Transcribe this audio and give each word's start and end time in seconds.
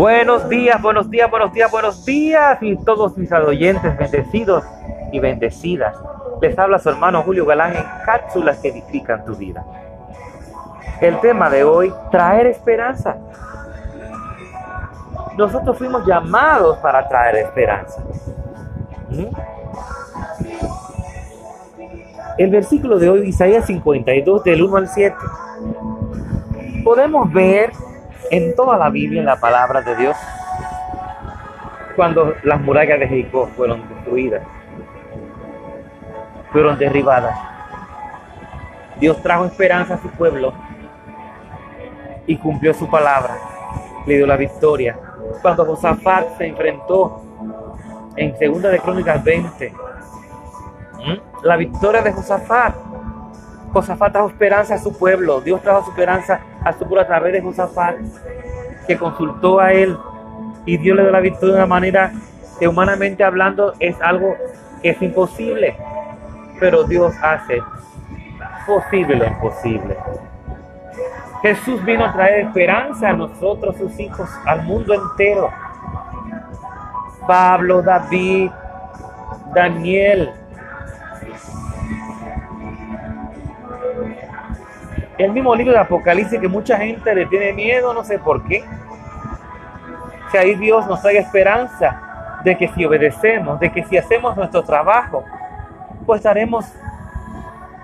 Buenos 0.00 0.48
días, 0.48 0.80
buenos 0.80 1.10
días, 1.10 1.30
buenos 1.30 1.52
días, 1.52 1.70
buenos 1.70 2.06
días 2.06 2.56
y 2.62 2.74
todos 2.84 3.18
mis 3.18 3.30
oyentes 3.32 3.98
bendecidos 3.98 4.64
y 5.12 5.20
bendecidas. 5.20 5.94
Les 6.40 6.58
habla 6.58 6.78
su 6.78 6.88
hermano 6.88 7.22
Julio 7.22 7.44
Galán 7.44 7.76
en 7.76 7.84
cápsulas 8.06 8.60
que 8.60 8.68
edifican 8.68 9.26
tu 9.26 9.34
vida. 9.34 9.62
El 11.02 11.20
tema 11.20 11.50
de 11.50 11.64
hoy, 11.64 11.92
traer 12.10 12.46
esperanza. 12.46 13.18
Nosotros 15.36 15.76
fuimos 15.76 16.06
llamados 16.06 16.78
para 16.78 17.06
traer 17.06 17.36
esperanza. 17.36 18.02
¿Mm? 19.10 19.26
El 22.38 22.50
versículo 22.50 22.98
de 22.98 23.10
hoy, 23.10 23.28
Isaías 23.28 23.66
52, 23.66 24.44
del 24.44 24.62
1 24.62 24.76
al 24.78 24.88
7. 24.88 25.14
Podemos 26.84 27.30
ver 27.30 27.70
en 28.30 28.54
toda 28.54 28.76
la 28.76 28.90
Biblia, 28.90 29.20
en 29.20 29.26
la 29.26 29.40
palabra 29.40 29.82
de 29.82 29.96
Dios, 29.96 30.16
cuando 31.96 32.34
las 32.44 32.60
murallas 32.60 33.00
de 33.00 33.08
Jericó 33.08 33.48
fueron 33.56 33.88
destruidas, 33.88 34.42
fueron 36.52 36.78
derribadas. 36.78 37.38
Dios 38.98 39.22
trajo 39.22 39.46
esperanza 39.46 39.94
a 39.94 39.98
su 39.98 40.10
pueblo 40.10 40.52
y 42.26 42.36
cumplió 42.36 42.74
su 42.74 42.88
palabra, 42.88 43.36
le 44.06 44.16
dio 44.16 44.26
la 44.26 44.36
victoria. 44.36 44.98
Cuando 45.42 45.64
Josafat 45.64 46.36
se 46.36 46.46
enfrentó 46.46 47.22
en 48.16 48.36
Segunda 48.38 48.68
de 48.68 48.78
Crónicas 48.78 49.22
20, 49.24 49.72
la 51.42 51.56
victoria 51.56 52.02
de 52.02 52.12
Josafat. 52.12 52.74
Josafat 53.72 54.12
trajo 54.12 54.28
esperanza 54.28 54.74
a 54.74 54.78
su 54.78 54.96
pueblo, 54.98 55.40
Dios 55.40 55.62
trajo 55.62 55.88
esperanza 55.88 56.40
a 56.64 56.72
su 56.72 56.80
pueblo 56.80 57.00
a 57.00 57.06
través 57.06 57.32
de 57.32 57.42
Josafat, 57.42 57.96
que 58.86 58.96
consultó 58.96 59.60
a 59.60 59.72
él 59.72 59.96
y 60.66 60.76
Dios 60.76 60.96
le 60.96 61.02
dio 61.02 61.12
la 61.12 61.20
victoria 61.20 61.54
de 61.54 61.60
una 61.60 61.66
manera 61.66 62.12
que 62.58 62.68
humanamente 62.68 63.24
hablando 63.24 63.74
es 63.78 64.00
algo 64.02 64.36
que 64.82 64.90
es 64.90 65.02
imposible, 65.02 65.76
pero 66.58 66.84
Dios 66.84 67.14
hace 67.22 67.62
posible 68.66 69.16
lo 69.16 69.26
imposible. 69.26 69.96
Jesús 71.42 71.82
vino 71.84 72.04
a 72.04 72.12
traer 72.12 72.46
esperanza 72.46 73.08
a 73.08 73.12
nosotros, 73.14 73.76
sus 73.76 73.98
hijos, 73.98 74.28
al 74.44 74.62
mundo 74.64 74.92
entero. 74.92 75.50
Pablo, 77.26 77.80
David, 77.80 78.50
Daniel. 79.54 80.30
El 85.20 85.32
mismo 85.32 85.54
libro 85.54 85.74
de 85.74 85.78
Apocalipsis 85.78 86.40
que 86.40 86.48
mucha 86.48 86.78
gente 86.78 87.14
le 87.14 87.26
tiene 87.26 87.52
miedo, 87.52 87.92
no 87.92 88.02
sé 88.02 88.18
por 88.18 88.42
qué. 88.44 88.64
Que 90.32 90.38
ahí 90.38 90.54
Dios 90.54 90.86
nos 90.86 91.02
trae 91.02 91.18
esperanza 91.18 92.40
de 92.42 92.56
que 92.56 92.68
si 92.68 92.86
obedecemos, 92.86 93.60
de 93.60 93.70
que 93.70 93.84
si 93.84 93.98
hacemos 93.98 94.34
nuestro 94.34 94.62
trabajo, 94.62 95.22
pues 96.06 96.20
estaremos 96.20 96.72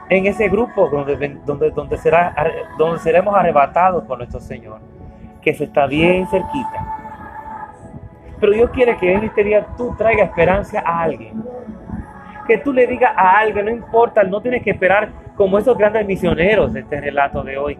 en 0.08 0.24
ese 0.24 0.48
grupo 0.48 0.88
donde, 0.88 1.38
donde, 1.44 1.70
donde, 1.72 1.98
será, 1.98 2.34
donde 2.78 3.00
seremos 3.00 3.36
arrebatados 3.36 4.04
por 4.04 4.16
nuestro 4.16 4.40
Señor, 4.40 4.80
que 5.42 5.52
se 5.52 5.64
está 5.64 5.84
bien 5.86 6.26
cerquita. 6.28 6.86
Pero 8.40 8.52
Dios 8.52 8.70
quiere 8.70 8.96
que 8.96 9.12
en 9.12 9.24
este 9.24 9.44
día 9.44 9.66
tú 9.76 9.94
traigas 9.98 10.30
esperanza 10.30 10.82
a 10.82 11.02
alguien. 11.02 11.44
Que 12.46 12.58
tú 12.58 12.72
le 12.72 12.86
digas 12.86 13.12
a 13.16 13.38
alguien, 13.38 13.64
no 13.64 13.70
importa, 13.70 14.22
no 14.22 14.40
tienes 14.40 14.62
que 14.62 14.70
esperar 14.70 15.08
como 15.36 15.58
esos 15.58 15.76
grandes 15.76 16.06
misioneros 16.06 16.72
de 16.72 16.80
este 16.80 17.00
relato 17.00 17.42
de 17.42 17.58
hoy, 17.58 17.78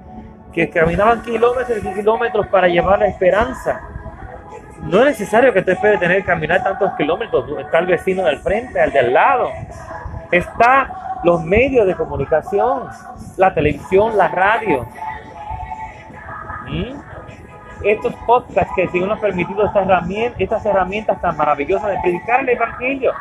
que 0.52 0.68
caminaban 0.68 1.22
kilómetros 1.22 1.78
y 1.78 1.94
kilómetros 1.94 2.46
para 2.48 2.68
llevar 2.68 2.98
la 2.98 3.06
esperanza. 3.06 3.80
No 4.82 5.00
es 5.00 5.06
necesario 5.06 5.52
que 5.52 5.62
tú 5.62 5.70
esperes 5.70 5.98
tener 5.98 6.18
que 6.18 6.24
caminar 6.24 6.62
tantos 6.62 6.92
kilómetros, 6.96 7.48
está 7.58 7.78
el 7.78 7.86
vecino 7.86 8.24
del 8.24 8.38
frente, 8.38 8.80
al 8.80 8.92
del 8.92 9.12
lado. 9.12 9.50
Está 10.30 11.20
los 11.24 11.42
medios 11.44 11.86
de 11.86 11.94
comunicación, 11.94 12.88
la 13.36 13.54
televisión, 13.54 14.16
la 14.16 14.28
radio. 14.28 14.86
¿Mm? 16.68 17.00
Estos 17.84 18.14
podcasts 18.26 18.72
que 18.74 18.88
si 18.88 19.00
nos 19.00 19.12
han 19.12 19.20
permitido 19.20 19.64
estas 19.64 19.86
herramientas, 19.86 20.40
estas 20.40 20.66
herramientas 20.66 21.20
tan 21.20 21.36
maravillosas 21.36 21.90
de 21.90 21.98
predicar 22.02 22.40
el 22.40 22.48
Evangelio 22.50 23.12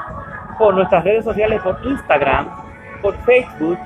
por 0.57 0.73
nuestras 0.73 1.03
redes 1.03 1.23
sociales, 1.23 1.61
por 1.61 1.79
Instagram, 1.85 2.49
por 3.01 3.15
Facebook, 3.23 3.77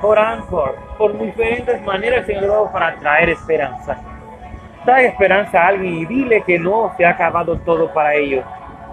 por 0.00 0.18
Anchor, 0.18 0.76
por 0.98 1.18
diferentes 1.18 1.80
maneras, 1.82 2.26
Señor, 2.26 2.70
para 2.72 2.94
traer 2.96 3.30
esperanza. 3.30 3.96
Trae 4.84 5.06
esperanza 5.06 5.62
a 5.62 5.68
alguien 5.68 5.94
y 5.94 6.06
dile 6.06 6.42
que 6.42 6.58
no 6.58 6.92
se 6.96 7.04
ha 7.04 7.10
acabado 7.10 7.56
todo 7.60 7.92
para 7.92 8.14
ellos. 8.14 8.44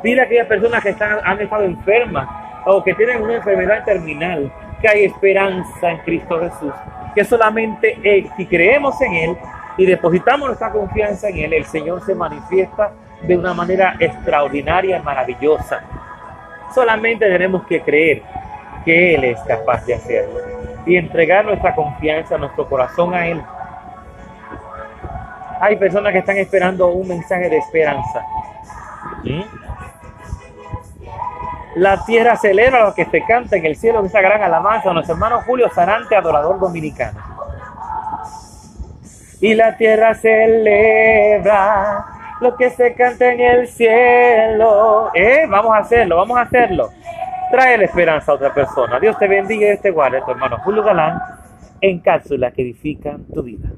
Dile 0.03 0.21
a 0.21 0.25
aquellas 0.25 0.47
personas 0.47 0.83
que 0.83 0.89
están, 0.89 1.17
han 1.23 1.41
estado 1.41 1.63
enfermas 1.63 2.27
o 2.65 2.83
que 2.83 2.93
tienen 2.93 3.23
una 3.23 3.37
enfermedad 3.37 3.83
terminal 3.83 4.51
que 4.81 4.87
hay 4.87 5.05
esperanza 5.05 5.91
en 5.91 5.97
Cristo 5.99 6.39
Jesús. 6.39 6.73
Que 7.15 7.23
solamente 7.23 7.97
si 8.37 8.45
creemos 8.45 9.01
en 9.01 9.13
Él 9.13 9.37
y 9.77 9.85
depositamos 9.85 10.47
nuestra 10.47 10.71
confianza 10.71 11.29
en 11.29 11.39
Él, 11.39 11.53
el 11.53 11.65
Señor 11.65 12.01
se 12.05 12.13
manifiesta 12.13 12.91
de 13.21 13.37
una 13.37 13.53
manera 13.53 13.95
extraordinaria 13.99 14.97
y 14.97 15.01
maravillosa. 15.01 15.81
Solamente 16.73 17.25
tenemos 17.25 17.65
que 17.65 17.81
creer 17.81 18.21
que 18.85 19.15
Él 19.15 19.23
es 19.25 19.39
capaz 19.41 19.85
de 19.85 19.95
hacerlo 19.95 20.39
y 20.85 20.95
entregar 20.95 21.45
nuestra 21.45 21.75
confianza, 21.75 22.37
nuestro 22.37 22.67
corazón 22.67 23.13
a 23.13 23.27
Él. 23.27 23.41
Hay 25.61 25.75
personas 25.75 26.13
que 26.13 26.19
están 26.19 26.37
esperando 26.37 26.87
un 26.87 27.07
mensaje 27.07 27.49
de 27.49 27.57
esperanza. 27.57 28.25
La 31.75 32.03
tierra 32.05 32.35
celebra 32.37 32.85
lo 32.85 32.93
que 32.93 33.05
se 33.05 33.23
canta 33.25 33.57
en 33.57 33.65
el 33.65 33.75
cielo, 33.75 34.03
esa 34.05 34.21
gran 34.21 34.41
alabanza 34.41 34.89
a 34.89 34.93
nuestro 34.93 35.15
hermano 35.15 35.41
Julio 35.41 35.69
Sarante, 35.73 36.15
adorador 36.15 36.59
dominicano. 36.59 37.19
Y 39.41 39.53
la 39.53 39.77
tierra 39.77 40.15
celebra 40.15 42.05
lo 42.41 42.55
que 42.55 42.69
se 42.69 42.93
canta 42.93 43.31
en 43.31 43.39
el 43.39 43.67
cielo. 43.67 45.11
Eh, 45.13 45.45
vamos 45.47 45.73
a 45.75 45.79
hacerlo, 45.79 46.17
vamos 46.17 46.37
a 46.37 46.41
hacerlo. 46.41 46.89
Trae 47.51 47.77
la 47.77 47.85
esperanza 47.85 48.31
a 48.31 48.35
otra 48.35 48.53
persona. 48.53 48.99
Dios 48.99 49.17
te 49.17 49.27
bendiga 49.27 49.73
y 49.73 49.77
te 49.77 49.91
guarde, 49.91 50.21
tu 50.21 50.31
hermano 50.31 50.57
Julio 50.59 50.83
Galán, 50.83 51.19
en 51.81 51.99
cápsulas 51.99 52.53
que 52.53 52.61
edifican 52.61 53.25
tu 53.25 53.43
vida. 53.43 53.69